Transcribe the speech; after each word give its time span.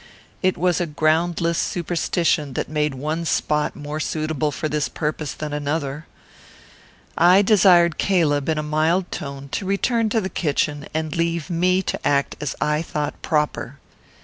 It 0.41 0.57
was 0.57 0.81
a 0.81 0.87
groundless 0.87 1.59
superstition 1.59 2.53
that 2.53 2.67
made 2.67 2.95
one 2.95 3.23
spot 3.23 3.75
more 3.75 3.99
suitable 3.99 4.51
for 4.51 4.67
this 4.67 4.89
purpose 4.89 5.31
than 5.35 5.53
another. 5.53 6.07
I 7.15 7.43
desired 7.43 7.99
Caleb, 7.99 8.49
in 8.49 8.57
a 8.57 8.63
mild 8.63 9.11
tone, 9.11 9.47
to 9.49 9.63
return 9.63 10.09
to 10.09 10.19
the 10.19 10.27
kitchen, 10.27 10.87
and 10.91 11.15
leave 11.15 11.51
me 11.51 11.83
to 11.83 11.99
act 12.03 12.35
as 12.41 12.55
I 12.59 12.81
thought 12.81 13.21
proper. 13.21 13.77